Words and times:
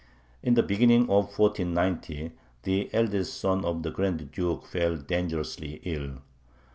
In 0.41 0.55
the 0.55 0.63
beginning 0.63 1.03
of 1.11 1.37
1490 1.37 2.31
the 2.63 2.89
eldest 2.91 3.39
son 3.39 3.63
of 3.63 3.83
the 3.83 3.91
Grand 3.91 4.31
Duke 4.31 4.65
fell 4.65 4.97
dangerously 4.97 5.79
ill. 5.83 6.23